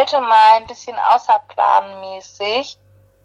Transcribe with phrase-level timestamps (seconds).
[0.00, 2.78] Heute mal ein bisschen außerplanmäßig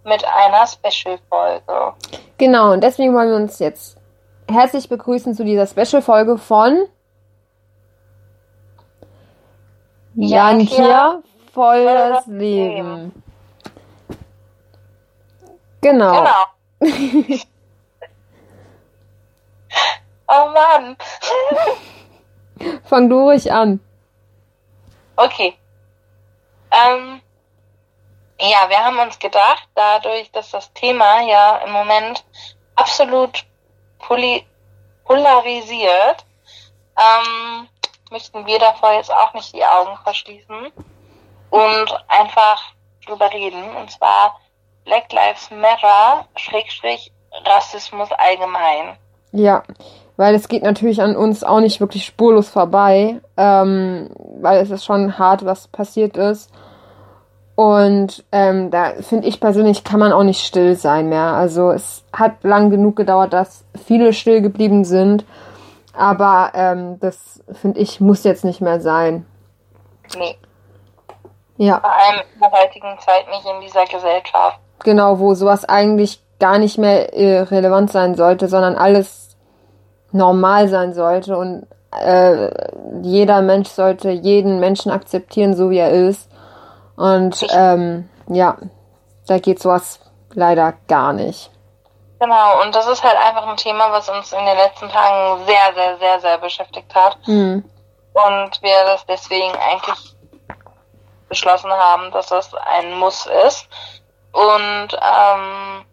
[0.03, 1.93] mit einer Special-Folge.
[2.37, 3.95] Genau, und deswegen wollen wir uns jetzt
[4.51, 6.85] herzlich begrüßen zu dieser Special-Folge von
[10.15, 11.23] Jan hier,
[11.53, 13.23] volles Leben.
[15.79, 16.25] Genau.
[16.81, 16.81] Genau.
[20.27, 20.97] oh Mann.
[22.83, 23.79] Fang du ruhig an.
[25.15, 25.57] Okay.
[26.71, 27.21] Ähm,
[28.39, 32.23] ja, wir haben uns gedacht, dadurch, dass das Thema ja im Moment
[32.75, 33.45] absolut
[33.97, 34.45] polarisiert,
[36.97, 37.67] ähm,
[38.11, 40.71] möchten wir davor jetzt auch nicht die Augen verschließen
[41.49, 42.61] und einfach
[43.05, 43.75] drüber reden.
[43.75, 44.39] Und zwar
[44.83, 47.11] Black Lives Matter, Schrägstrich,
[47.45, 48.97] Rassismus allgemein.
[49.31, 49.63] Ja,
[50.17, 54.85] weil es geht natürlich an uns auch nicht wirklich spurlos vorbei, ähm, weil es ist
[54.85, 56.51] schon hart, was passiert ist.
[57.55, 61.33] Und ähm, da finde ich persönlich, kann man auch nicht still sein mehr.
[61.33, 65.25] Also es hat lang genug gedauert, dass viele still geblieben sind.
[65.93, 69.25] Aber ähm, das, finde ich, muss jetzt nicht mehr sein.
[70.17, 70.35] Nee.
[71.57, 71.79] Ja.
[71.79, 74.59] Vor allem in der heutigen Zeit nicht in dieser Gesellschaft.
[74.83, 79.24] Genau, wo sowas eigentlich gar nicht mehr äh, relevant sein sollte, sondern alles
[80.15, 82.49] normal sein sollte und äh,
[83.01, 86.29] jeder Mensch sollte jeden Menschen akzeptieren, so wie er ist.
[86.95, 88.57] Und ähm, ja,
[89.27, 89.99] da geht sowas
[90.33, 91.51] leider gar nicht.
[92.19, 95.73] Genau, und das ist halt einfach ein Thema, was uns in den letzten Tagen sehr,
[95.75, 97.17] sehr, sehr, sehr beschäftigt hat.
[97.27, 97.63] Mhm.
[98.13, 100.15] Und wir das deswegen eigentlich
[101.27, 103.67] beschlossen haben, dass das ein Muss ist.
[104.31, 105.85] Und ähm,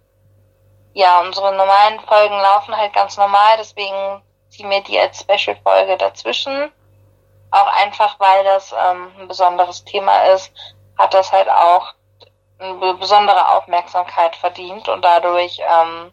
[0.95, 6.71] ja, unsere normalen Folgen laufen halt ganz normal, deswegen ziehen wir die als Special-Folge dazwischen.
[7.51, 10.53] Auch einfach, weil das ähm, ein besonderes Thema ist,
[10.99, 11.95] hat das halt auch
[12.59, 16.13] eine besondere Aufmerksamkeit verdient und dadurch ähm,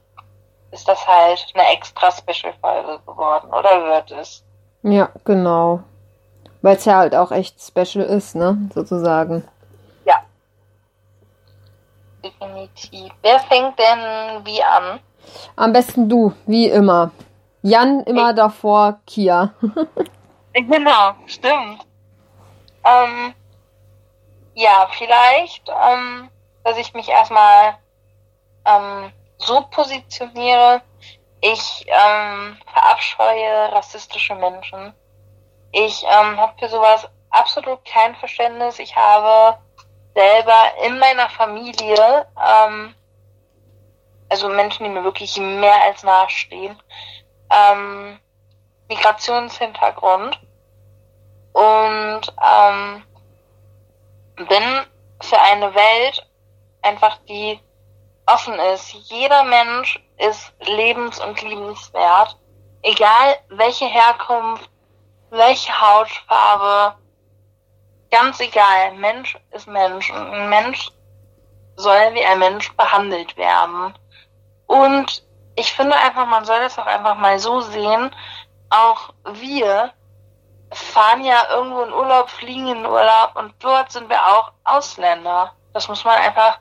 [0.71, 4.43] ist das halt eine extra Special-Folge geworden oder wird es.
[4.81, 5.81] Ja, genau.
[6.61, 8.57] Weil es ja halt auch echt special ist, ne?
[8.73, 9.47] Sozusagen.
[12.29, 13.11] Definitiv.
[13.21, 14.99] Wer fängt denn wie an?
[15.55, 17.11] Am besten du, wie immer.
[17.61, 18.35] Jan immer ich.
[18.35, 19.53] davor, Kia.
[20.53, 21.85] genau, stimmt.
[22.85, 23.33] Ähm,
[24.53, 26.29] ja, vielleicht, ähm,
[26.63, 27.75] dass ich mich erstmal
[28.65, 30.81] ähm, so positioniere.
[31.41, 34.93] Ich ähm, verabscheue rassistische Menschen.
[35.71, 38.79] Ich ähm, habe für sowas absolut kein Verständnis.
[38.79, 39.57] Ich habe
[40.15, 42.95] selber in meiner Familie, ähm,
[44.29, 46.81] also Menschen, die mir wirklich mehr als nahestehen,
[47.51, 48.19] ähm,
[48.87, 50.39] Migrationshintergrund
[51.53, 53.03] und ähm,
[54.35, 54.85] bin
[55.21, 56.25] für eine Welt
[56.81, 57.59] einfach, die
[58.25, 58.93] offen ist.
[59.09, 62.37] Jeder Mensch ist lebens- und liebenswert,
[62.83, 64.69] egal welche Herkunft,
[65.29, 66.95] welche Hautfarbe,
[68.11, 68.93] ganz egal.
[68.95, 70.89] Mensch ist Mensch und ein Mensch
[71.75, 73.93] soll wie ein Mensch behandelt werden.
[74.67, 75.23] Und
[75.55, 78.11] ich finde einfach, man soll das auch einfach mal so sehen,
[78.69, 79.91] auch wir
[80.71, 85.53] fahren ja irgendwo in Urlaub, fliegen in Urlaub und dort sind wir auch Ausländer.
[85.73, 86.59] Das muss man einfach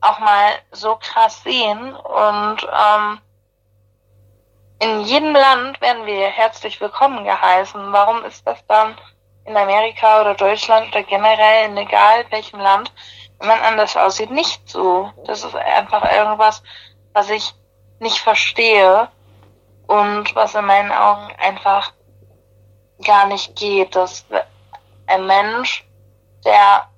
[0.00, 1.94] auch mal so krass sehen.
[1.94, 3.20] Und ähm,
[4.80, 7.92] in jedem Land werden wir herzlich willkommen geheißen.
[7.92, 8.96] Warum ist das dann
[9.44, 12.92] in Amerika oder Deutschland oder generell in egal welchem Land,
[13.38, 15.12] wenn man anders aussieht, nicht so?
[15.26, 16.62] Das ist einfach irgendwas,
[17.12, 17.54] was ich
[17.98, 19.08] nicht verstehe
[19.86, 21.92] und was in meinen Augen einfach
[23.02, 24.24] gar nicht geht, dass
[25.06, 25.86] ein Mensch,
[26.44, 26.88] der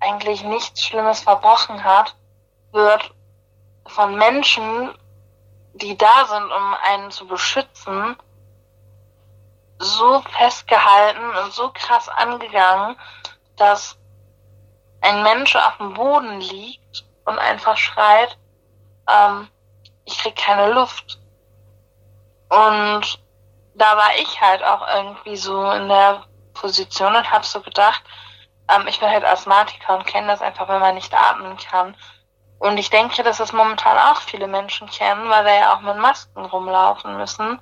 [0.00, 2.14] eigentlich nichts Schlimmes verbrochen hat,
[2.72, 3.10] wird
[3.86, 4.94] von Menschen,
[5.74, 8.16] die da sind, um einen zu beschützen,
[9.78, 12.96] so festgehalten und so krass angegangen,
[13.56, 13.98] dass
[15.00, 18.36] ein Mensch auf dem Boden liegt und einfach schreit,
[19.08, 19.48] ähm,
[20.04, 21.18] ich krieg keine Luft.
[22.48, 23.18] Und
[23.74, 26.24] da war ich halt auch irgendwie so in der
[26.54, 28.02] Position und habe so gedacht,
[28.68, 31.96] ähm, ich bin halt Asthmatiker und kenne das einfach, wenn man nicht atmen kann.
[32.58, 35.96] Und ich denke, dass das momentan auch viele Menschen kennen, weil wir ja auch mit
[35.96, 37.60] Masken rumlaufen müssen.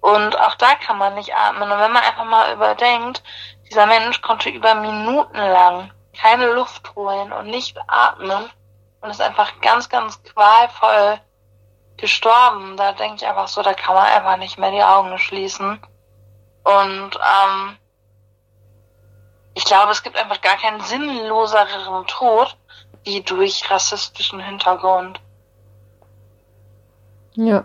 [0.00, 1.70] Und auch da kann man nicht atmen.
[1.70, 3.22] Und wenn man einfach mal überdenkt,
[3.68, 8.50] dieser Mensch konnte über Minuten lang keine Luft holen und nicht atmen
[9.00, 11.20] und ist einfach ganz, ganz qualvoll
[11.96, 12.76] gestorben.
[12.76, 15.80] Da denke ich einfach so, da kann man einfach nicht mehr die Augen schließen.
[16.64, 17.76] Und ähm,
[19.54, 22.56] ich glaube, es gibt einfach gar keinen sinnloseren Tod
[23.04, 25.20] wie durch rassistischen Hintergrund.
[27.34, 27.64] Ja.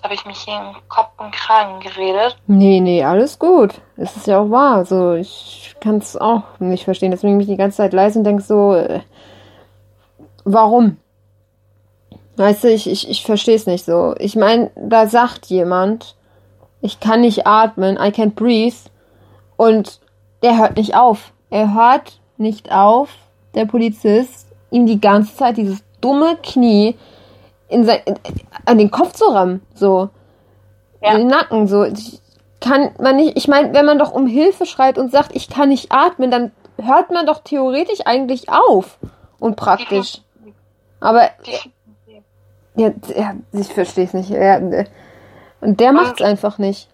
[0.00, 2.38] Jetzt habe ich mich hier im Kopf und Kragen geredet.
[2.46, 3.82] Nee, nee, alles gut.
[3.98, 4.76] Es ist ja auch wahr.
[4.76, 7.10] Also ich kann es auch nicht verstehen.
[7.10, 9.00] Deswegen bin ich die ganze Zeit leise und denke so, äh,
[10.44, 10.96] warum?
[12.38, 14.14] Weißt du, ich, ich, ich verstehe es nicht so.
[14.18, 16.16] Ich meine, da sagt jemand,
[16.80, 18.88] ich kann nicht atmen, I can't breathe.
[19.58, 20.00] Und
[20.42, 21.34] der hört nicht auf.
[21.50, 23.10] Er hört nicht auf,
[23.54, 26.96] der Polizist, ihm die ganze Zeit dieses dumme Knie
[27.70, 28.18] in sein, in,
[28.66, 30.10] an den Kopf zu rammen, so.
[31.00, 31.12] Ja.
[31.12, 31.84] In den Nacken, so.
[31.84, 32.20] Ich
[32.60, 35.70] kann man nicht, ich meine, wenn man doch um Hilfe schreit und sagt, ich kann
[35.70, 36.52] nicht atmen, dann
[36.82, 38.98] hört man doch theoretisch eigentlich auf.
[39.38, 40.20] Und praktisch.
[41.00, 41.30] Aber,
[42.74, 44.30] ja, ja ich verstehe es nicht.
[44.30, 44.60] Ja,
[45.62, 46.88] und der macht es einfach nicht.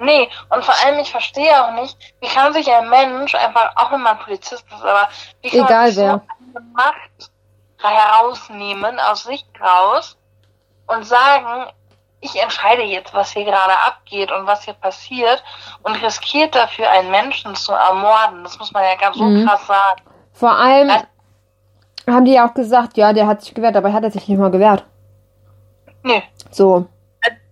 [0.00, 3.92] Nee, und vor allem, ich verstehe auch nicht, wie kann sich ein Mensch einfach, auch
[3.92, 5.08] wenn man Polizist ist, aber
[5.42, 6.22] wie kann Egal man sich wer.
[6.52, 7.30] so eine Macht
[7.88, 10.16] herausnehmen, aus sich raus
[10.86, 11.66] und sagen,
[12.20, 15.42] ich entscheide jetzt, was hier gerade abgeht und was hier passiert
[15.82, 18.42] und riskiert dafür, einen Menschen zu ermorden.
[18.44, 19.46] Das muss man ja ganz so Mhm.
[19.46, 20.02] krass sagen.
[20.32, 21.02] Vor allem Ja.
[22.14, 24.38] haben die ja auch gesagt, ja, der hat sich gewehrt, aber hat er sich nicht
[24.38, 24.84] mal gewehrt.
[26.02, 26.20] Nö.
[26.50, 26.86] So.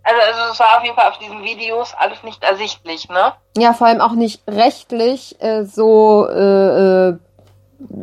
[0.04, 3.32] Also, also es war auf jeden Fall auf diesen Videos alles nicht ersichtlich, ne?
[3.56, 7.18] Ja, vor allem auch nicht rechtlich äh, so, äh, äh,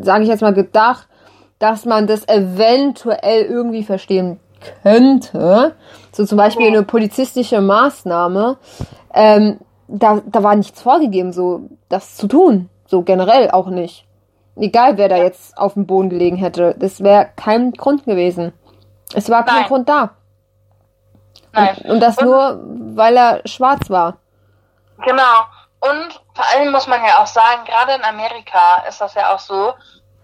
[0.01, 1.07] sage ich jetzt mal, gedacht,
[1.59, 4.39] dass man das eventuell irgendwie verstehen
[4.83, 5.75] könnte.
[6.11, 8.57] So zum Beispiel eine polizistische Maßnahme.
[9.13, 12.69] Ähm, da, da war nichts vorgegeben, so das zu tun.
[12.87, 14.05] So generell auch nicht.
[14.55, 16.75] Egal, wer da jetzt auf dem Boden gelegen hätte.
[16.77, 18.53] Das wäre kein Grund gewesen.
[19.13, 19.67] Es war kein Nein.
[19.67, 20.11] Grund da.
[21.53, 21.75] Nein.
[21.83, 22.59] Und, und das Und- nur,
[22.95, 24.17] weil er schwarz war.
[25.05, 25.45] Genau.
[25.79, 29.39] Und vor allem muss man ja auch sagen, gerade in Amerika ist das ja auch
[29.39, 29.69] so,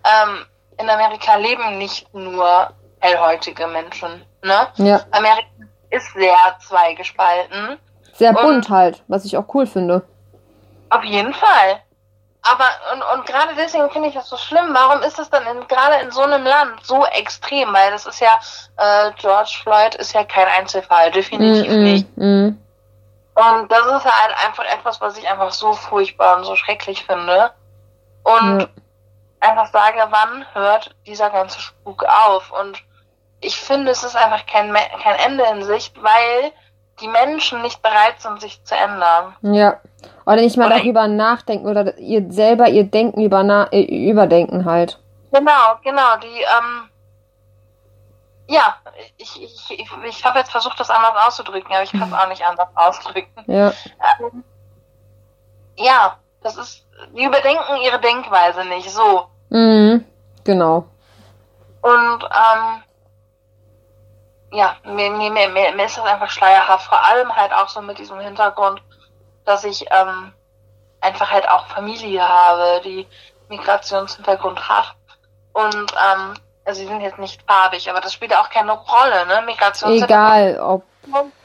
[0.04, 0.46] ähm,
[0.80, 2.70] in Amerika leben nicht nur
[3.00, 4.68] hellhäutige Menschen, ne?
[4.78, 5.02] Ja.
[5.12, 5.48] Amerika
[5.90, 6.36] ist sehr
[6.68, 7.78] zweigespalten.
[8.14, 10.02] Sehr bunt halt, was ich auch cool finde.
[10.90, 11.82] Auf jeden Fall.
[12.42, 14.70] Aber, und, und gerade deswegen finde ich das so schlimm.
[14.72, 17.74] Warum ist das dann gerade in so einem Land so extrem?
[17.74, 18.40] Weil das ist ja,
[18.78, 22.18] äh, George Floyd ist ja kein Einzelfall, definitiv Mm, nicht.
[22.18, 22.58] mm, mm.
[23.36, 27.52] Und das ist halt einfach etwas, was ich einfach so furchtbar und so schrecklich finde.
[28.24, 28.68] Und Ja.
[29.46, 32.52] Einfach sage, wann hört dieser ganze Spuk auf?
[32.52, 32.84] Und
[33.42, 36.52] ich finde, es ist einfach kein, kein Ende in Sicht, weil
[37.02, 39.36] die Menschen nicht bereit sind, sich zu ändern.
[39.42, 39.80] Ja.
[40.26, 44.66] Oder nicht mal Oder- darüber nachdenken oder ihr selber ihr Denken über na äh, überdenken
[44.66, 45.00] halt.
[45.32, 46.90] Genau, genau, die, ähm,
[48.48, 48.76] ja,
[49.18, 52.28] ich, ich, ich, ich habe jetzt versucht, das anders auszudrücken, aber ich kann es auch
[52.30, 53.44] nicht anders ausdrücken.
[53.48, 53.74] Ja.
[54.22, 54.44] Ähm,
[55.78, 59.28] ja, das ist, die überdenken ihre Denkweise nicht, so.
[59.50, 60.06] Mhm.
[60.44, 60.86] Genau.
[61.82, 62.84] Und ähm,
[64.52, 66.88] ja, mir, mir, mir, mir ist das einfach schleierhaft.
[66.88, 68.82] Vor allem halt auch so mit diesem Hintergrund,
[69.46, 70.34] dass ich ähm,
[71.02, 73.08] einfach halt auch Familie habe, die
[73.50, 74.96] Migrationshintergrund hat.
[75.54, 79.44] Und ähm, also sie sind jetzt nicht farbig, aber das spielt auch keine Rolle, ne?
[79.46, 80.10] Migrationshintergrund.
[80.10, 80.84] Egal, ob.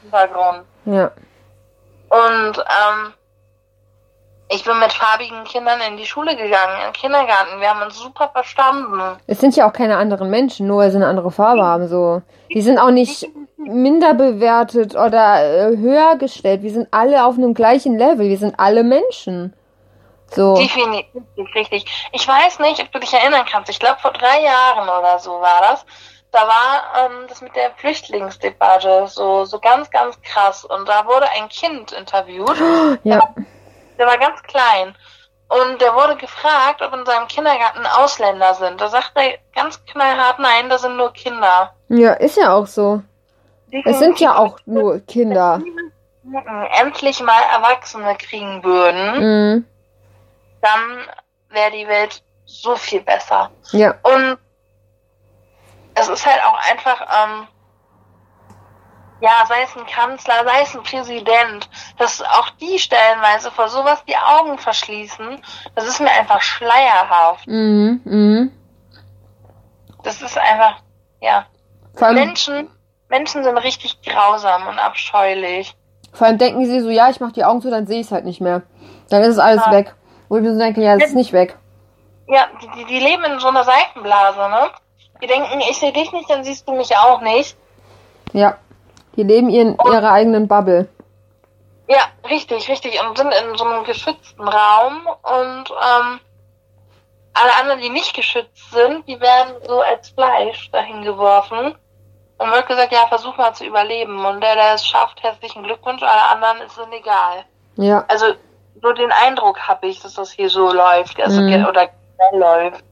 [0.01, 0.65] Hintergrund.
[0.85, 1.11] Ja.
[2.09, 3.13] Und ähm,
[4.53, 7.61] ich bin mit farbigen Kindern in die Schule gegangen, in den Kindergarten.
[7.61, 8.99] Wir haben uns super verstanden.
[9.25, 11.87] Es sind ja auch keine anderen Menschen, nur weil sie eine andere Farbe haben.
[11.87, 12.21] So.
[12.53, 16.63] Die sind auch nicht minder bewertet oder äh, höher gestellt.
[16.63, 18.27] Wir sind alle auf einem gleichen Level.
[18.27, 19.53] Wir sind alle Menschen.
[20.31, 20.55] So.
[20.55, 21.15] Definitiv,
[21.55, 22.09] richtig.
[22.11, 23.69] Ich weiß nicht, ob du dich erinnern kannst.
[23.69, 25.85] Ich glaube, vor drei Jahren oder so war das.
[26.31, 30.65] Da war ähm, das mit der Flüchtlingsdebatte so, so ganz, ganz krass.
[30.65, 32.57] Und da wurde ein Kind interviewt.
[33.03, 33.21] Ja.
[34.01, 34.95] Der war ganz klein.
[35.47, 38.81] Und der wurde gefragt, ob in seinem Kindergarten Ausländer sind.
[38.81, 41.71] Da sagt er ganz knallhart, nein, das sind nur Kinder.
[41.89, 43.03] Ja, ist ja auch so.
[43.85, 45.61] Es sind ja auch nur Kinder.
[46.79, 49.65] endlich mal Erwachsene kriegen würden, Mhm.
[50.61, 51.05] dann
[51.49, 53.51] wäre die Welt so viel besser.
[53.71, 53.93] Ja.
[54.01, 54.39] Und
[55.93, 57.47] es ist halt auch einfach, ähm,
[59.21, 64.03] ja, sei es ein Kanzler, sei es ein Präsident, dass auch die stellenweise vor sowas
[64.05, 65.41] die Augen verschließen,
[65.75, 67.47] das ist mir einfach schleierhaft.
[67.47, 68.01] Mhm.
[68.03, 68.51] Mhm.
[70.03, 70.77] Das ist einfach,
[71.21, 71.45] ja.
[71.93, 72.69] Vor allem, Menschen,
[73.09, 75.75] Menschen sind richtig grausam und abscheulich.
[76.13, 78.11] vor allem denken sie so, ja, ich mach die Augen zu, dann sehe ich es
[78.11, 78.63] halt nicht mehr.
[79.09, 79.71] Dann ist es alles Ja.
[79.71, 79.93] weg.
[80.29, 81.57] Wo ich mir so denke, ja, das ist nicht weg.
[82.27, 84.69] Ja, die, die, die leben in so einer Seifenblase, ne?
[85.21, 87.57] Die denken, ich sehe dich nicht, dann siehst du mich auch nicht.
[88.33, 88.57] Ja.
[89.15, 90.87] Die leben in ihrer eigenen Bubble.
[91.87, 91.99] Ja,
[92.29, 92.99] richtig, richtig.
[93.03, 96.19] Und sind in so einem geschützten Raum und ähm,
[97.33, 101.75] alle anderen, die nicht geschützt sind, die werden so als Fleisch dahin geworfen.
[102.37, 104.25] Und wird gesagt, ja, versuch mal zu überleben.
[104.25, 107.45] Und der, der es schafft, herzlichen Glückwunsch, alle anderen ist es egal.
[107.75, 108.03] Ja.
[108.07, 108.25] Also
[108.81, 111.21] so den Eindruck habe ich, dass das hier so läuft.
[111.21, 111.65] Also Mhm.
[111.67, 111.89] oder
[112.33, 112.83] läuft.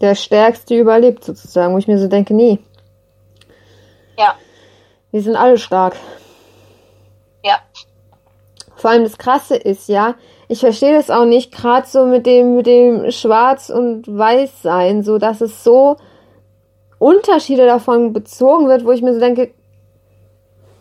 [0.00, 2.58] Der Stärkste überlebt sozusagen, wo ich mir so denke, nee,
[4.16, 4.34] Ja,
[5.14, 5.94] wir sind alle stark.
[7.44, 7.60] ja.
[8.74, 10.16] Vor allem das Krasse ist ja,
[10.48, 15.18] ich verstehe das auch nicht, gerade so mit dem, mit dem Schwarz- und Weiß-Sein, so
[15.18, 15.98] dass es so
[16.98, 19.54] Unterschiede davon bezogen wird, wo ich mir so denke,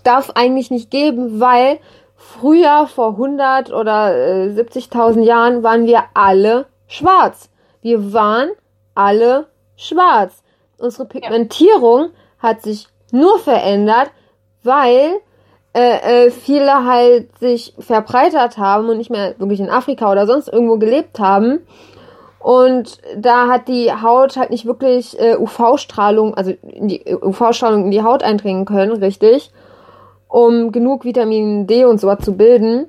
[0.04, 1.78] darf eigentlich nicht geben, weil
[2.16, 7.52] früher, vor 100 oder äh, 70.000 Jahren, waren wir alle schwarz.
[7.82, 8.50] Wir waren
[8.96, 10.42] alle schwarz.
[10.80, 12.10] Unsere Pigmentierung
[12.40, 14.10] hat sich nur verändert,
[14.64, 15.20] weil
[15.74, 20.48] äh, äh, viele halt sich verbreitert haben und nicht mehr wirklich in Afrika oder sonst
[20.48, 21.66] irgendwo gelebt haben.
[22.40, 27.86] Und da hat die Haut halt nicht wirklich äh, UV-Strahlung, also in die äh, UV-Strahlung
[27.86, 29.52] in die Haut eindringen können, richtig,
[30.28, 32.88] um genug Vitamin D und sowas zu bilden.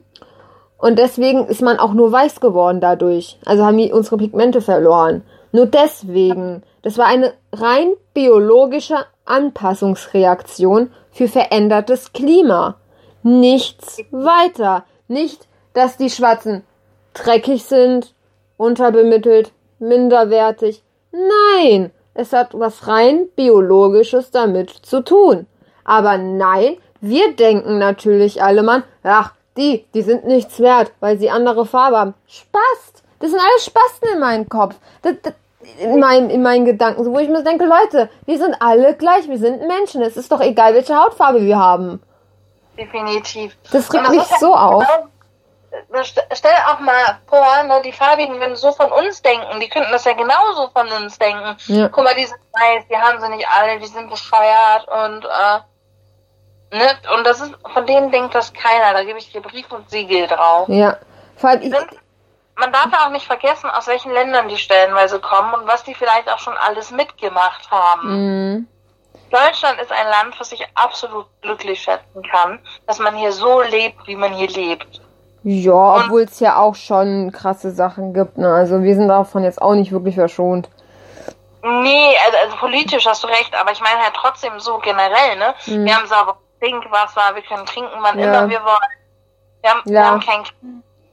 [0.76, 3.38] Und deswegen ist man auch nur weiß geworden dadurch.
[3.46, 5.22] Also haben die unsere Pigmente verloren.
[5.52, 6.62] Nur deswegen.
[6.82, 12.76] Das war eine rein biologische Anpassungsreaktion für verändertes Klima.
[13.22, 14.84] Nichts weiter.
[15.08, 16.64] Nicht, dass die Schwarzen
[17.14, 18.14] dreckig sind,
[18.56, 20.82] unterbemittelt, minderwertig.
[21.12, 25.46] Nein, es hat was rein biologisches damit zu tun.
[25.84, 31.30] Aber nein, wir denken natürlich alle, Mann, ach, die, die sind nichts wert, weil sie
[31.30, 32.14] andere Farbe haben.
[32.26, 33.02] Spast!
[33.20, 34.74] Das sind alles Spasten in meinem Kopf.
[35.02, 35.34] Das, das,
[35.78, 39.38] in, meinen, in meinen Gedanken, wo ich mir denke, Leute, wir sind alle gleich, wir
[39.38, 40.02] sind Menschen.
[40.02, 42.02] Es ist doch egal, welche Hautfarbe wir haben.
[42.78, 43.56] Definitiv.
[43.70, 44.84] Das regt Und mich ist so halt auf.
[44.86, 49.60] genau- st- Stell auch mal vor, ne, die Farbigen würden so von uns denken.
[49.60, 51.56] Die könnten das ja genauso von uns denken.
[51.66, 51.88] Ja.
[51.88, 56.76] Guck mal, die sind weiß, die haben sie nicht alle, die sind bescheuert und äh,
[56.76, 58.92] ne, und das ist, von denen denkt das keiner.
[58.92, 60.68] Da gebe ich dir Brief und Siegel drauf.
[60.68, 60.96] Ja.
[61.36, 61.74] Vor allem, ich,
[62.56, 65.94] man darf ja auch nicht vergessen, aus welchen Ländern die stellenweise kommen und was die
[65.94, 68.56] vielleicht auch schon alles mitgemacht haben.
[68.60, 68.62] mh,
[69.30, 74.06] Deutschland ist ein Land, was ich absolut glücklich schätzen kann, dass man hier so lebt,
[74.06, 75.00] wie man hier lebt.
[75.42, 78.52] ja, obwohl es ja auch schon krasse Sachen gibt, ne?
[78.54, 80.68] Also wir sind davon jetzt auch nicht wirklich verschont.
[81.62, 85.54] Nee, also, also politisch hast du recht, aber ich meine halt trotzdem so generell, ne?
[85.66, 85.84] Mhm.
[85.86, 88.24] Wir haben sauberes Trinkwasser, wir können trinken, wann Ja.
[88.26, 88.76] immer wir wollen.
[89.62, 90.04] Wir haben, wir Ja.
[90.04, 90.44] haben kein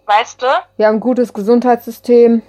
[0.05, 0.47] weißt du?
[0.77, 2.41] Wir haben ein gutes Gesundheitssystem.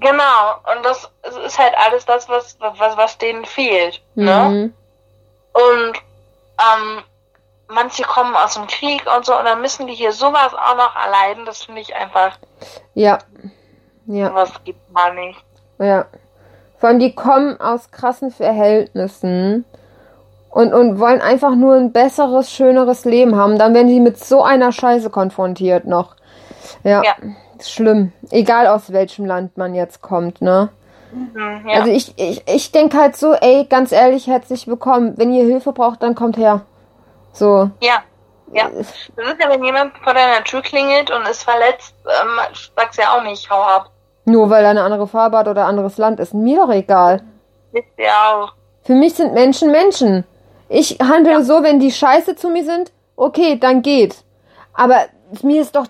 [0.00, 1.10] Genau, und das
[1.46, 4.02] ist halt alles das, was, was, was denen fehlt.
[4.14, 4.48] Ne?
[4.50, 4.74] Mhm.
[5.52, 5.94] Und
[6.58, 7.02] ähm,
[7.68, 10.94] manche kommen aus dem Krieg und so, und dann müssen die hier sowas auch noch
[10.96, 11.46] erleiden.
[11.46, 12.38] Das finde ich einfach,
[12.94, 13.18] Ja.
[14.06, 14.34] Ja.
[14.34, 15.42] was gibt man nicht.
[15.78, 16.06] Ja.
[16.78, 19.64] Vor allem, die kommen aus krassen Verhältnissen
[20.50, 23.58] und, und wollen einfach nur ein besseres, schöneres Leben haben.
[23.58, 26.16] Dann werden die mit so einer Scheiße konfrontiert noch.
[26.84, 27.02] Ja.
[27.02, 27.14] Ja.
[27.58, 28.12] Ist schlimm.
[28.30, 30.68] Egal aus welchem Land man jetzt kommt, ne?
[31.12, 31.80] Mhm, ja.
[31.80, 35.14] Also ich, ich, ich denke halt so, ey, ganz ehrlich, herzlich willkommen.
[35.16, 36.62] Wenn ihr Hilfe braucht, dann kommt her.
[37.32, 37.70] So.
[37.80, 38.02] ja.
[38.52, 38.68] Ja.
[38.68, 39.10] Das ist
[39.40, 43.50] ja, wenn jemand vor deiner Tür klingelt und ist verletzt, ähm, sagst ja auch nicht,
[43.50, 43.90] hau ab.
[44.26, 46.34] Nur weil er eine andere Farbe hat oder anderes Land ist.
[46.34, 47.22] Mir doch egal.
[47.72, 48.52] Wisst ihr auch.
[48.82, 50.24] Für mich sind Menschen Menschen.
[50.68, 54.16] Ich handle so, wenn die scheiße zu mir sind, okay, dann geht.
[54.72, 55.06] Aber
[55.42, 55.86] mir ist doch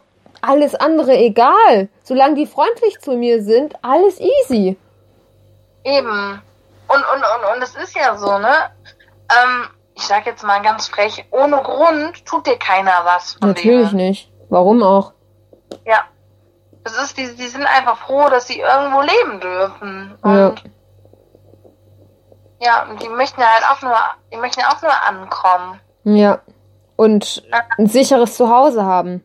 [0.49, 1.89] alles andere egal.
[2.03, 4.77] Solange die freundlich zu mir sind, alles easy.
[5.85, 6.43] Eben.
[6.89, 8.55] Und, und, und, und es ist ja so, ne?
[9.31, 13.91] Ähm, ich sag jetzt mal ganz frech, ohne Grund tut dir keiner was von Natürlich
[13.91, 14.09] denen.
[14.09, 14.31] nicht.
[14.49, 15.13] Warum auch?
[15.87, 16.05] Ja.
[16.85, 20.19] Es ist, die, die sind einfach froh, dass sie irgendwo leben dürfen.
[20.25, 20.49] Ja.
[20.49, 20.65] Und
[22.61, 23.97] ja, und die möchten ja halt auch nur,
[24.33, 25.81] die möchten ja auch nur ankommen.
[26.05, 26.41] Ja.
[26.97, 27.43] Und
[27.77, 29.23] ein sicheres Zuhause haben.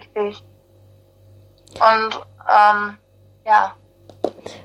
[0.00, 0.44] Richtig.
[1.74, 2.98] Und ähm,
[3.46, 3.74] ja,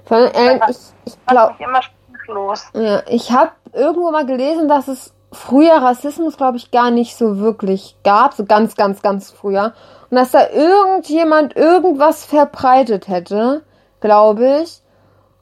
[0.10, 2.66] allem, äh, ich, ich glaube, immer sprachlos.
[2.74, 7.40] Ja, ich habe irgendwo mal gelesen, dass es früher Rassismus, glaube ich, gar nicht so
[7.40, 9.74] wirklich gab, so ganz, ganz, ganz früher.
[10.10, 13.64] Und dass da irgendjemand irgendwas verbreitet hätte,
[14.00, 14.82] glaube ich.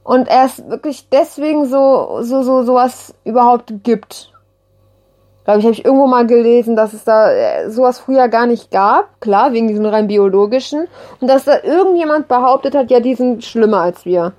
[0.04, 4.33] Und erst wirklich deswegen so, so, so, sowas überhaupt gibt.
[5.46, 8.72] Glaube ich, habe ich irgendwo mal gelesen, dass es da äh, sowas früher gar nicht
[8.72, 9.20] gab.
[9.20, 10.88] Klar, wegen diesem rein biologischen.
[11.20, 14.34] Und dass da irgendjemand behauptet hat, ja, die sind schlimmer als wir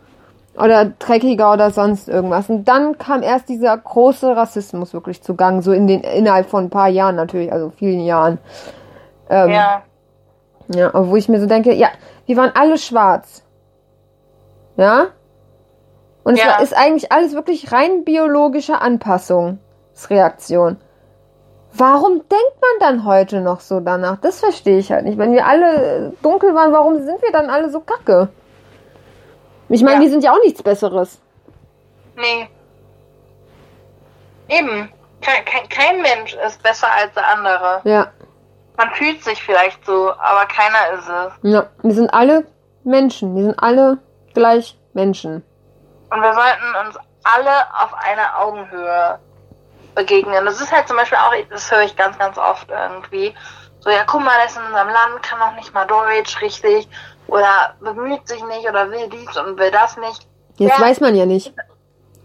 [0.57, 2.49] oder dreckiger oder sonst irgendwas.
[2.49, 6.65] Und dann kam erst dieser große Rassismus wirklich zu Gang, so in den innerhalb von
[6.65, 8.39] ein paar Jahren natürlich, also vielen Jahren.
[9.29, 9.83] Ähm, Ja.
[10.69, 11.89] Ja, wo ich mir so denke, ja,
[12.25, 13.43] wir waren alle schwarz.
[14.77, 15.09] Ja?
[16.23, 16.53] Und es Ja.
[16.53, 20.79] war, ist eigentlich alles wirklich rein biologische Anpassungsreaktion.
[21.77, 24.19] Warum denkt man dann heute noch so danach?
[24.21, 25.19] Das verstehe ich halt nicht.
[25.19, 28.29] Wenn wir alle dunkel waren, warum sind wir dann alle so kacke?
[29.69, 30.01] Ich meine, Ja.
[30.03, 31.21] wir sind ja auch nichts Besseres.
[32.17, 32.49] Nee.
[34.49, 34.93] Eben.
[35.21, 37.81] Kein, kein, kein Mensch ist besser als der andere.
[37.85, 38.09] Ja.
[38.77, 41.51] Man fühlt sich vielleicht so, aber keiner ist es.
[41.53, 41.67] ja.
[41.83, 42.45] Wir sind alle
[42.85, 43.35] Menschen.
[43.35, 43.99] Wir sind alle
[44.35, 45.43] gleich Menschen.
[46.11, 47.51] Und wir sollten uns alle
[47.83, 49.19] auf einer Augenhöhe
[49.95, 50.45] begegnen.
[50.45, 53.35] Das ist halt zum Beispiel auch, das höre ich ganz, ganz oft irgendwie.
[53.81, 56.89] So, ja, guck mal, der ist in unserem Land, kann noch nicht mal Deutsch richtig
[57.27, 60.27] oder bemüht sich nicht oder will dies und will das nicht.
[60.57, 60.85] Jetzt Ja.
[60.85, 61.53] weiß man ja nicht.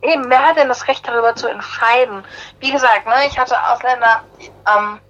[0.01, 2.23] Eben, wer hat denn das Recht darüber zu entscheiden?
[2.59, 4.21] Wie gesagt, ne, ich hatte Ausländer,
[4.73, 5.01] ähm,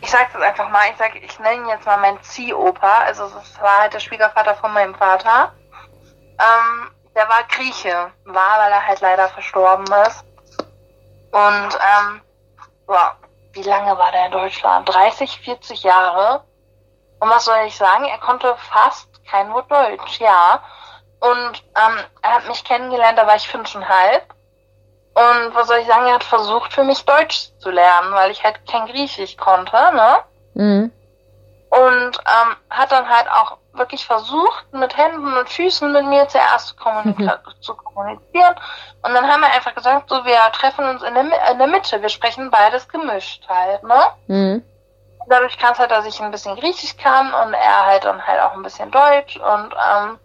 [0.00, 3.28] ich sag das einfach mal, ich sag, ich nenne ihn jetzt mal meinen Ziehopa, also
[3.28, 5.52] das war halt der Schwiegervater von meinem Vater.
[6.38, 10.24] Ähm, der war Grieche, war, weil er halt leider verstorben ist.
[11.36, 12.22] Und, ähm,
[12.86, 13.14] boah,
[13.52, 14.88] wie lange war der in Deutschland?
[14.88, 16.44] 30, 40 Jahre.
[17.20, 18.04] Und was soll ich sagen?
[18.04, 20.62] Er konnte fast kein Wort Deutsch, ja.
[21.20, 24.22] Und ähm, er hat mich kennengelernt, da war ich fünfeinhalb.
[25.12, 28.42] Und was soll ich sagen, er hat versucht für mich Deutsch zu lernen, weil ich
[28.42, 30.18] halt kein Griechisch konnte, ne?
[30.54, 30.92] Mhm.
[31.70, 36.68] Und ähm, hat dann halt auch wirklich versucht, mit Händen und Füßen mit mir zuerst
[36.68, 38.54] zu, kommunika zu kommunizieren.
[39.02, 42.00] Und dann haben wir einfach gesagt, so, wir treffen uns in der, in der Mitte,
[42.00, 44.00] wir sprechen beides gemischt halt, ne?
[44.28, 44.62] Mhm.
[45.28, 48.40] dadurch kam es halt, dass ich ein bisschen Griechisch kann und er halt dann halt
[48.40, 50.18] auch ein bisschen Deutsch und ähm,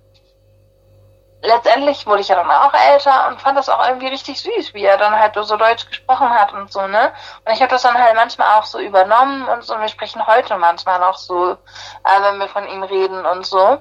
[1.41, 4.83] letztendlich wurde ich ja dann auch älter und fand das auch irgendwie richtig süß, wie
[4.83, 7.11] er dann halt so Deutsch gesprochen hat und so, ne?
[7.45, 10.25] Und ich habe das dann halt manchmal auch so übernommen und so, und wir sprechen
[10.25, 13.79] heute manchmal noch so, äh, wenn wir von ihm reden und so.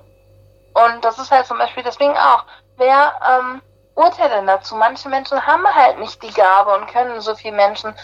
[0.72, 2.44] Und das ist halt zum Beispiel deswegen auch,
[2.76, 3.62] wer ähm,
[3.94, 4.76] urteilt denn dazu?
[4.76, 7.94] Manche Menschen haben halt nicht die Gabe und können so viel Menschen,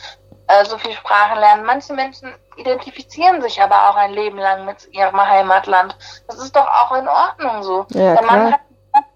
[0.48, 1.64] äh, so viel Sprachen lernen.
[1.64, 5.96] Manche Menschen identifizieren sich aber auch ein Leben lang mit ihrem Heimatland.
[6.26, 7.86] Das ist doch auch in Ordnung so.
[7.90, 8.58] Ja, klar.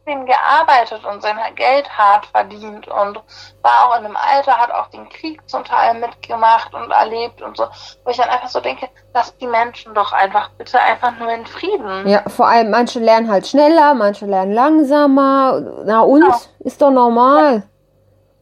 [0.05, 3.21] Trotzdem gearbeitet und sein Geld hart verdient und
[3.63, 7.57] war auch in einem Alter, hat auch den Krieg zum Teil mitgemacht und erlebt und
[7.57, 7.67] so.
[8.05, 11.47] Wo ich dann einfach so denke, lass die Menschen doch einfach bitte einfach nur in
[11.47, 12.09] Frieden.
[12.09, 15.61] Ja, vor allem manche lernen halt schneller, manche lernen langsamer.
[15.85, 16.23] Na und?
[16.23, 16.37] Genau.
[16.61, 17.65] Ist doch normal.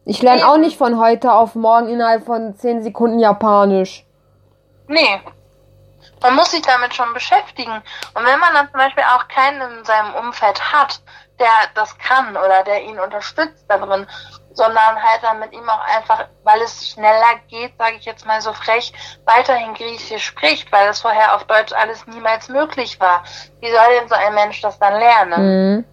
[0.05, 4.05] Ich lerne auch nicht von heute auf morgen innerhalb von 10 Sekunden Japanisch.
[4.87, 5.21] Nee.
[6.21, 7.71] Man muss sich damit schon beschäftigen.
[7.71, 11.01] Und wenn man dann zum Beispiel auch keinen in seinem Umfeld hat,
[11.39, 14.05] der das kann oder der ihn unterstützt da drin,
[14.53, 18.41] sondern halt dann mit ihm auch einfach, weil es schneller geht, sage ich jetzt mal
[18.41, 18.93] so frech,
[19.25, 23.23] weiterhin Griechisch spricht, weil es vorher auf Deutsch alles niemals möglich war.
[23.61, 25.77] Wie soll denn so ein Mensch das dann lernen?
[25.77, 25.85] Mhm.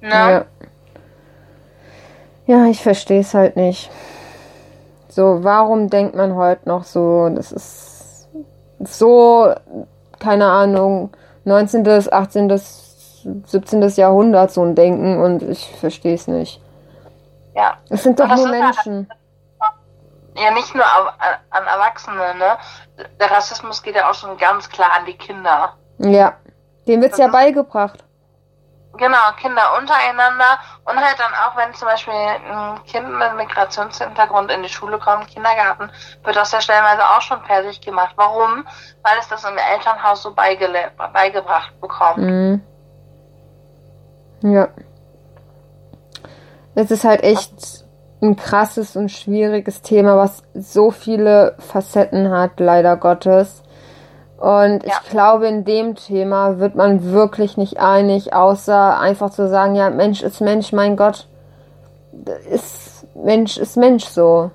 [0.00, 0.46] Ne?
[2.46, 2.56] Ja.
[2.56, 3.90] ja, ich verstehe es halt nicht.
[5.08, 8.28] So, warum denkt man heute noch so, das ist
[8.78, 9.52] so,
[10.20, 11.10] keine Ahnung,
[11.44, 12.48] 19., 18.,
[13.46, 13.82] 17.
[13.96, 16.60] Jahrhundert so ein Denken und ich verstehe es nicht.
[17.54, 17.74] ja.
[17.90, 19.10] Es sind doch nur halt- Menschen.
[20.36, 21.08] Ja, nicht nur an,
[21.50, 22.56] an Erwachsene, ne?
[23.18, 25.72] Der Rassismus geht ja auch schon ganz klar an die Kinder.
[25.98, 26.34] Ja,
[26.86, 27.32] dem wird's ja Mhm.
[27.32, 28.04] beigebracht.
[28.96, 34.62] Genau, Kinder untereinander und halt dann auch, wenn zum Beispiel ein Kind mit Migrationshintergrund in
[34.62, 35.90] die Schule kommt, Kindergarten,
[36.24, 38.12] wird das ja stellenweise auch schon fertig gemacht.
[38.16, 38.64] Warum?
[39.02, 42.18] Weil es das im Elternhaus so beigebracht bekommt.
[42.18, 42.62] Mhm.
[44.42, 44.68] Ja.
[46.74, 47.84] Es ist halt echt
[48.20, 53.62] ein krasses und schwieriges Thema, was so viele Facetten hat, leider Gottes.
[54.38, 54.92] Und Ja.
[55.02, 59.90] ich glaube, in dem Thema wird man wirklich nicht einig, außer einfach zu sagen, ja,
[59.90, 61.26] Mensch ist Mensch, mein Gott.
[62.50, 64.50] Ist Mensch ist Mensch so.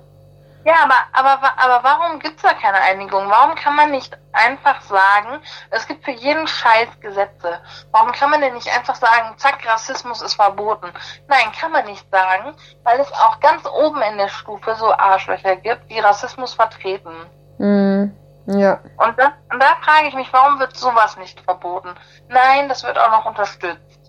[0.64, 3.28] Ja, aber, aber, aber warum gibt's da keine Einigung?
[3.28, 7.60] Warum kann man nicht einfach sagen, es gibt für jeden Scheiß Gesetze?
[7.92, 10.90] Warum kann man denn nicht einfach sagen, zack, Rassismus ist verboten?
[11.28, 15.56] Nein, kann man nicht sagen, weil es auch ganz oben in der Stufe so Arschlöcher
[15.56, 17.14] gibt, die Rassismus vertreten.
[17.58, 18.16] Mhm.
[18.46, 18.80] Ja.
[18.96, 21.90] Und da, und da frage ich mich, warum wird sowas nicht verboten?
[22.28, 24.00] Nein, das wird auch noch unterstützt.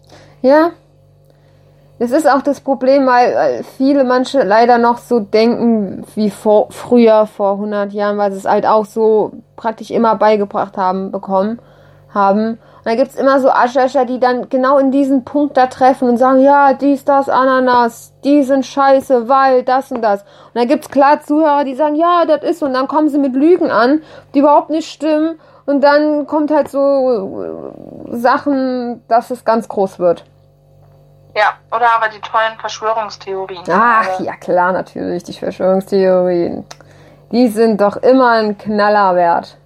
[0.42, 0.72] Ja.
[1.98, 6.68] Das ist auch das Problem, weil, weil viele manche leider noch so denken wie vor,
[6.70, 11.60] früher, vor 100 Jahren, weil sie es halt auch so praktisch immer beigebracht haben, bekommen
[12.14, 12.50] haben.
[12.50, 16.18] Und da gibt's immer so Aschäscher, die dann genau in diesen Punkt da treffen und
[16.18, 20.22] sagen, ja, dies, das, Ananas, die sind scheiße, weil das und das.
[20.22, 23.36] Und da gibt's klar Zuhörer, die sagen, ja, das ist, und dann kommen sie mit
[23.36, 24.02] Lügen an,
[24.34, 25.40] die überhaupt nicht stimmen.
[25.66, 26.82] Und dann kommt halt so
[28.12, 30.26] äh, Sachen, dass es ganz groß wird.
[31.36, 33.64] Ja, oder aber die tollen Verschwörungstheorien.
[33.70, 36.66] Ach, ja klar, natürlich, die Verschwörungstheorien.
[37.32, 39.58] Die sind doch immer ein Knaller wert.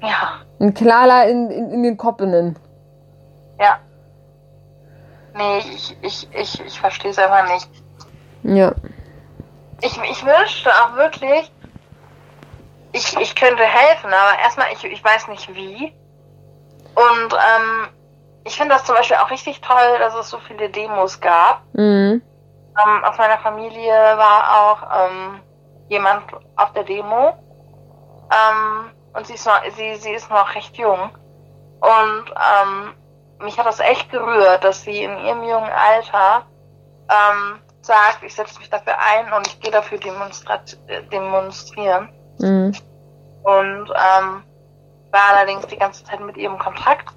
[0.00, 0.34] Ja.
[0.60, 2.56] Ein Knaller in, in, in den Koppenen.
[3.58, 3.78] Ja.
[5.34, 7.68] Nee, ich, ich, ich, ich verstehe es einfach nicht.
[8.44, 8.72] Ja.
[9.80, 11.50] Ich, ich wünschte auch wirklich,
[12.92, 15.92] ich, ich könnte helfen, aber erstmal, ich, ich weiß nicht wie.
[16.94, 17.88] Und ähm,
[18.44, 21.62] ich finde das zum Beispiel auch richtig toll, dass es so viele Demos gab.
[21.72, 22.22] Mhm.
[22.76, 25.40] Ähm, aus meiner Familie war auch ähm,
[25.88, 26.24] jemand
[26.56, 27.34] auf der Demo.
[28.30, 31.10] Ähm, und sie ist, noch, sie, sie ist noch recht jung.
[31.80, 32.94] Und ähm,
[33.38, 36.44] mich hat das echt gerührt, dass sie in ihrem jungen Alter
[37.08, 40.76] ähm, sagt, ich setze mich dafür ein und ich gehe dafür demonstrat
[41.12, 42.08] demonstrieren.
[42.38, 42.74] Mhm.
[43.42, 44.42] Und ähm,
[45.10, 47.14] war allerdings die ganze Zeit mit ihrem Kontakt,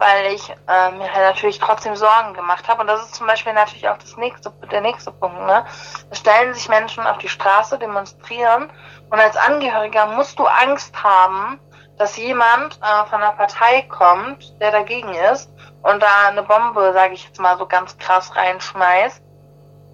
[0.00, 2.80] weil ich äh, mir halt natürlich trotzdem Sorgen gemacht habe.
[2.80, 5.38] Und das ist zum Beispiel natürlich auch das nächste, der nächste Punkt.
[5.46, 5.64] Ne?
[6.10, 8.70] Es stellen sich Menschen auf die Straße, demonstrieren
[9.10, 11.60] und als Angehöriger musst du Angst haben,
[11.98, 17.12] dass jemand äh, von einer Partei kommt, der dagegen ist und da eine Bombe, sage
[17.12, 19.20] ich jetzt mal so ganz krass reinschmeißt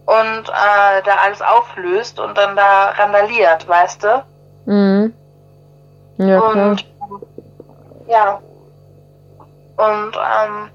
[0.06, 4.24] und äh, da alles auflöst und dann da randaliert, weißt du?
[4.66, 5.14] Mhm.
[6.18, 6.52] Ja, klar.
[6.52, 6.86] Und
[8.06, 8.40] ja.
[9.76, 10.70] Und ähm,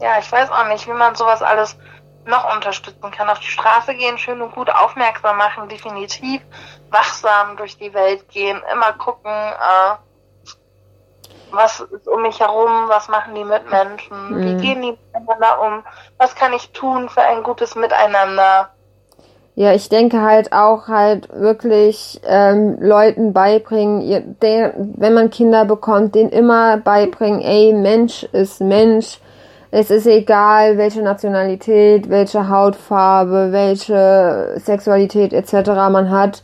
[0.00, 1.76] ja, ich weiß auch nicht, wie man sowas alles
[2.26, 3.30] noch unterstützen kann.
[3.30, 6.42] Auf die Straße gehen, schön und gut aufmerksam machen, definitiv
[6.90, 9.94] wachsam durch die Welt gehen, immer gucken, äh,
[11.50, 14.44] was ist um mich herum, was machen die Mitmenschen, Mhm.
[14.44, 15.84] wie gehen die miteinander um,
[16.18, 18.70] was kann ich tun für ein gutes Miteinander.
[19.58, 25.64] Ja, ich denke halt auch halt wirklich ähm, Leuten beibringen, ihr, der, wenn man Kinder
[25.64, 29.18] bekommt, denen immer beibringen, ey, Mensch ist Mensch.
[29.70, 35.70] Es ist egal, welche Nationalität, welche Hautfarbe, welche Sexualität etc.
[35.90, 36.42] man hat.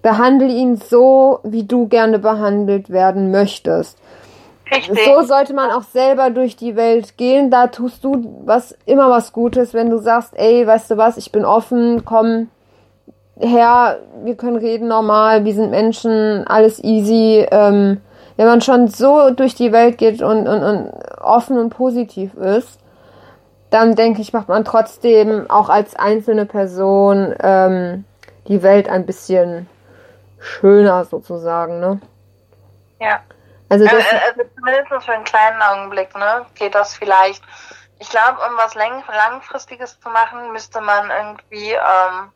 [0.00, 3.98] Behandle ihn so, wie du gerne behandelt werden möchtest.
[4.74, 5.04] Richtig.
[5.04, 7.50] So sollte man auch selber durch die Welt gehen.
[7.50, 11.32] Da tust du was immer was Gutes, wenn du sagst, ey, weißt du was, ich
[11.32, 12.48] bin offen, komm
[13.38, 17.46] her, wir können reden normal, wir sind Menschen, alles easy.
[17.50, 18.00] Ähm,
[18.36, 22.78] wenn man schon so durch die Welt geht und, und, und offen und positiv ist,
[23.70, 28.04] dann denke ich, macht man trotzdem auch als einzelne Person ähm,
[28.48, 29.68] die Welt ein bisschen
[30.38, 32.00] schöner sozusagen, ne?
[33.00, 33.20] Ja.
[33.72, 37.42] Also das, Also, zumindest für einen kleinen Augenblick, ne, geht das vielleicht.
[37.98, 42.32] Ich glaube, um was langfristiges zu machen, müsste man irgendwie ähm,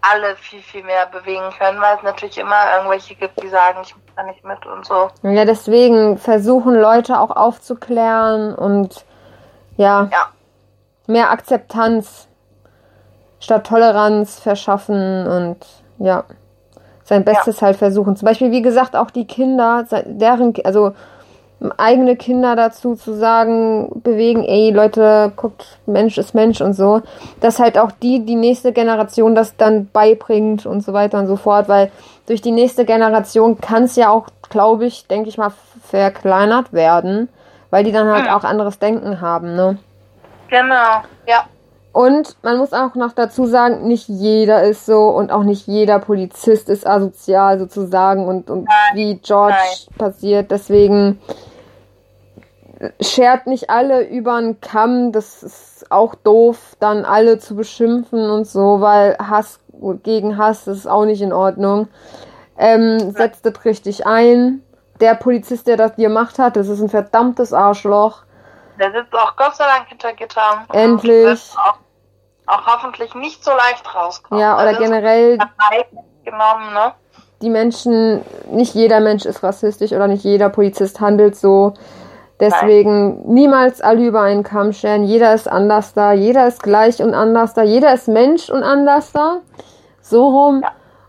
[0.00, 3.94] alle viel, viel mehr bewegen können, weil es natürlich immer irgendwelche gibt, die sagen, ich
[3.94, 5.10] mache da nicht mit und so.
[5.22, 9.04] Ja, deswegen versuchen Leute auch aufzuklären und
[9.76, 10.30] ja, Ja.
[11.06, 12.26] mehr Akzeptanz
[13.38, 15.66] statt Toleranz verschaffen und
[15.98, 16.24] ja,
[17.10, 18.16] sein Bestes halt versuchen.
[18.16, 20.92] Zum Beispiel, wie gesagt, auch die Kinder, deren, also
[21.76, 27.02] eigene Kinder dazu zu sagen, bewegen, ey Leute, guckt, Mensch ist Mensch und so,
[27.40, 31.36] dass halt auch die, die nächste Generation das dann beibringt und so weiter und so
[31.36, 31.90] fort, weil
[32.26, 37.28] durch die nächste Generation kann es ja auch, glaube ich, denke ich mal, verkleinert werden,
[37.70, 38.30] weil die dann halt Mhm.
[38.30, 39.78] auch anderes Denken haben, ne?
[40.48, 41.44] Genau, ja.
[41.92, 45.98] Und man muss auch noch dazu sagen, nicht jeder ist so und auch nicht jeder
[45.98, 49.98] Polizist ist asozial sozusagen und, und Nein, wie George nein.
[49.98, 50.50] passiert.
[50.52, 51.18] Deswegen
[53.00, 55.10] schert nicht alle über einen Kamm.
[55.12, 59.58] Das ist auch doof, dann alle zu beschimpfen und so, weil Hass
[60.02, 61.88] gegen Hass ist auch nicht in Ordnung.
[62.56, 64.62] Ähm, setzt das richtig ein.
[65.00, 68.22] Der Polizist, der das gemacht hat, das ist ein verdammtes Arschloch.
[68.80, 70.64] Der sitzt auch Gott sei Dank hinter Gittern.
[70.72, 71.54] Endlich.
[71.56, 71.76] Auch,
[72.46, 74.40] auch hoffentlich nicht so leicht rauskommen.
[74.40, 75.38] Ja, oder Also, generell
[76.24, 76.94] genommen, ne?
[77.42, 81.74] die Menschen, nicht jeder Mensch ist rassistisch oder nicht jeder Polizist handelt so.
[82.38, 85.04] Deswegen niemals alle über einen Kamm scheren.
[85.04, 89.12] Jeder ist anders da, jeder ist gleich und anders da, jeder ist Mensch und anders
[89.12, 89.40] da.
[90.00, 90.64] So rum.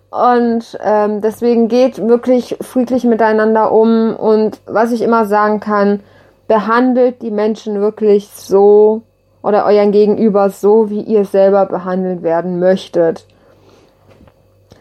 [0.09, 4.13] Und ähm, deswegen geht wirklich friedlich miteinander um.
[4.15, 6.03] Und was ich immer sagen kann,
[6.51, 9.03] behandelt die Menschen wirklich so
[9.41, 13.25] oder euren Gegenüber so, wie ihr selber behandelt werden möchtet.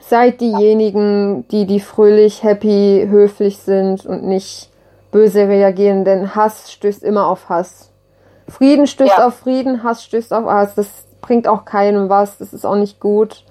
[0.00, 4.68] Seid diejenigen, die, die fröhlich, happy, höflich sind und nicht
[5.12, 7.92] böse reagieren, denn Hass stößt immer auf Hass.
[8.48, 9.28] Frieden stößt Ja.
[9.28, 10.74] auf Frieden, Hass stößt auf Hass.
[10.74, 10.88] Das
[11.20, 13.44] bringt auch keinem was, das ist auch nicht gut.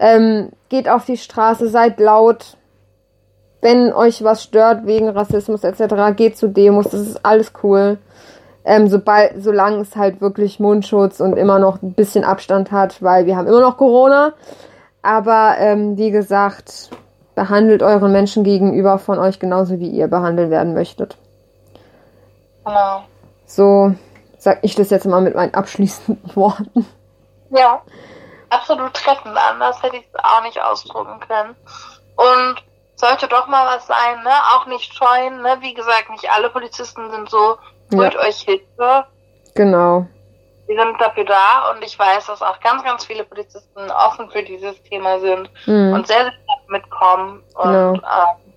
[0.00, 2.56] Ähm, geht auf die Straße, seid laut.
[3.62, 7.98] Wenn euch was stört wegen Rassismus etc., geht zu Demos, das ist alles cool.
[8.64, 13.24] Ähm, sobald, solange es halt wirklich Mundschutz und immer noch ein bisschen Abstand hat, weil
[13.24, 14.34] wir haben immer noch Corona.
[15.00, 16.90] Aber ähm, wie gesagt,
[17.34, 21.16] behandelt euren Menschen gegenüber von euch genauso, wie ihr behandelt werden möchtet.
[22.64, 23.04] Genau.
[23.46, 23.94] So
[24.38, 26.86] sag ich das jetzt mal mit meinen abschließenden Worten.
[27.50, 27.80] Ja.
[28.50, 29.36] Absolut treffend.
[29.36, 31.54] Anders hätte ich es auch nicht ausdrucken können.
[32.16, 32.71] Und
[33.02, 34.30] sollte doch mal was sein, ne?
[34.54, 35.56] Auch nicht scheuen, ne?
[35.60, 37.58] Wie gesagt, nicht alle Polizisten sind so,
[37.94, 39.04] holt euch Hilfe.
[39.54, 40.06] Genau.
[40.68, 44.42] Die sind dafür da und ich weiß, dass auch ganz, ganz viele Polizisten offen für
[44.42, 45.92] dieses Thema sind Mhm.
[45.92, 46.32] und sehr, sehr
[46.68, 47.42] mitkommen.
[47.54, 47.92] Und Genau.
[47.94, 48.52] ähm,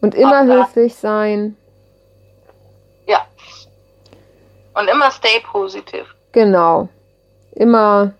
[0.00, 1.56] Und immer höflich sein.
[3.06, 3.20] ja.
[4.74, 6.06] Und immer stay positive.
[6.32, 6.88] Genau.
[7.52, 8.12] Immer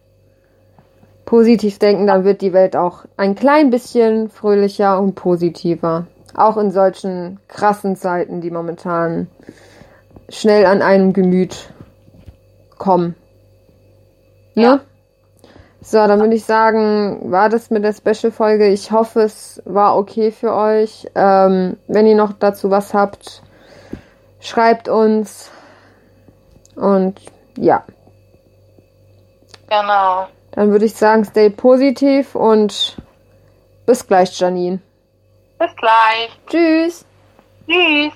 [1.29, 6.07] positiv denken, dann wird die Welt auch ein klein bisschen fröhlicher und positiver.
[6.35, 9.29] Auch in solchen krassen Zeiten, die momentan
[10.31, 11.71] schnell an einem Gemüt
[12.79, 13.14] kommen.
[14.55, 14.62] Ne?
[14.62, 14.81] Ja.
[15.83, 18.69] So, dann würde ich sagen, war das mit der Special-Folge.
[18.69, 21.09] Ich hoffe, es war okay für euch.
[21.14, 23.43] Ähm, wenn ihr noch dazu was habt,
[24.41, 25.51] schreibt uns.
[26.75, 27.21] Und
[27.59, 27.85] ja,
[29.69, 30.29] Genau.
[30.53, 32.97] Dann würde ich sagen, stay positiv und
[33.87, 34.81] bis gleich, Janine.
[35.59, 36.31] Bis gleich.
[36.47, 37.05] Tschüss.
[37.67, 38.13] Tschüss.